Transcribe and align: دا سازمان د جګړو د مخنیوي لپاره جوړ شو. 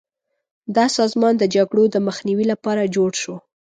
دا 0.75 0.85
سازمان 0.97 1.33
د 1.37 1.43
جګړو 1.55 1.83
د 1.91 1.95
مخنیوي 2.07 2.45
لپاره 2.51 2.91
جوړ 2.95 3.11
شو. 3.21 3.35